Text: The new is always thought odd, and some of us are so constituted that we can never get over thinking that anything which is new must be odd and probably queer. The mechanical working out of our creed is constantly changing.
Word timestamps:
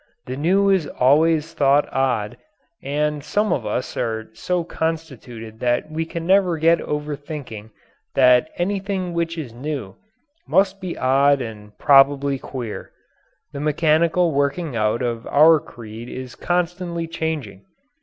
The 0.25 0.35
new 0.35 0.67
is 0.71 0.87
always 0.87 1.53
thought 1.53 1.87
odd, 1.93 2.35
and 2.81 3.23
some 3.23 3.53
of 3.53 3.67
us 3.67 3.95
are 3.95 4.31
so 4.33 4.63
constituted 4.63 5.59
that 5.59 5.91
we 5.91 6.05
can 6.07 6.25
never 6.25 6.57
get 6.57 6.81
over 6.81 7.15
thinking 7.15 7.69
that 8.15 8.49
anything 8.57 9.13
which 9.13 9.37
is 9.37 9.53
new 9.53 9.93
must 10.47 10.81
be 10.81 10.97
odd 10.97 11.39
and 11.39 11.77
probably 11.77 12.39
queer. 12.39 12.89
The 13.53 13.59
mechanical 13.59 14.31
working 14.31 14.75
out 14.75 15.03
of 15.03 15.27
our 15.27 15.59
creed 15.59 16.09
is 16.09 16.33
constantly 16.33 17.05
changing. 17.05 17.65